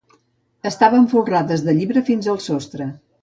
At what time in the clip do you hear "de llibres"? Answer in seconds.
1.67-2.09